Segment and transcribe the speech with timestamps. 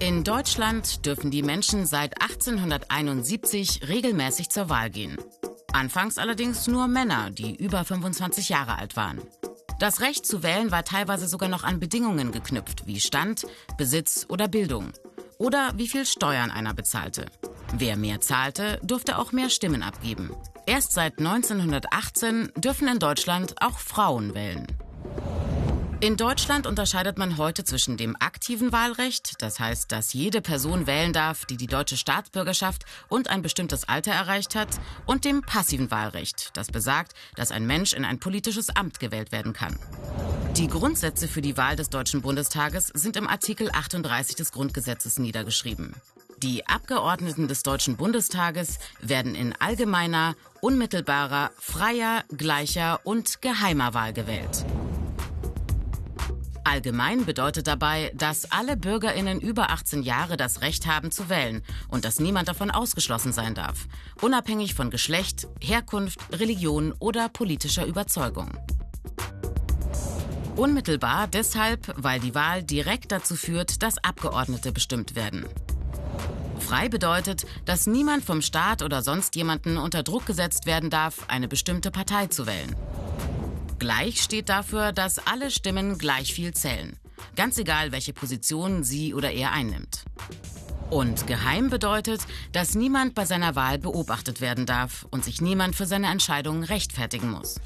[0.00, 5.16] In Deutschland dürfen die Menschen seit 1871 regelmäßig zur Wahl gehen.
[5.72, 9.20] Anfangs allerdings nur Männer, die über 25 Jahre alt waren.
[9.80, 13.44] Das Recht zu wählen war teilweise sogar noch an Bedingungen geknüpft, wie Stand,
[13.76, 14.92] Besitz oder Bildung.
[15.36, 17.26] Oder wie viel Steuern einer bezahlte.
[17.74, 20.30] Wer mehr zahlte, durfte auch mehr Stimmen abgeben.
[20.66, 24.66] Erst seit 1918 dürfen in Deutschland auch Frauen wählen.
[26.00, 31.12] In Deutschland unterscheidet man heute zwischen dem aktiven Wahlrecht, das heißt, dass jede Person wählen
[31.12, 34.68] darf, die die deutsche Staatsbürgerschaft und ein bestimmtes Alter erreicht hat,
[35.06, 39.52] und dem passiven Wahlrecht, das besagt, dass ein Mensch in ein politisches Amt gewählt werden
[39.52, 39.76] kann.
[40.56, 45.96] Die Grundsätze für die Wahl des Deutschen Bundestages sind im Artikel 38 des Grundgesetzes niedergeschrieben.
[46.44, 54.64] Die Abgeordneten des Deutschen Bundestages werden in allgemeiner, unmittelbarer, freier, gleicher und geheimer Wahl gewählt.
[56.70, 62.04] Allgemein bedeutet dabei, dass alle Bürgerinnen über 18 Jahre das Recht haben zu wählen und
[62.04, 63.86] dass niemand davon ausgeschlossen sein darf,
[64.20, 68.50] unabhängig von Geschlecht, Herkunft, Religion oder politischer Überzeugung.
[70.56, 75.46] Unmittelbar deshalb, weil die Wahl direkt dazu führt, dass Abgeordnete bestimmt werden.
[76.58, 81.48] Frei bedeutet, dass niemand vom Staat oder sonst jemanden unter Druck gesetzt werden darf, eine
[81.48, 82.76] bestimmte Partei zu wählen.
[83.78, 86.96] Gleich steht dafür, dass alle Stimmen gleich viel zählen.
[87.36, 90.04] Ganz egal, welche Position sie oder er einnimmt.
[90.90, 95.86] Und geheim bedeutet, dass niemand bei seiner Wahl beobachtet werden darf und sich niemand für
[95.86, 97.60] seine Entscheidungen rechtfertigen muss.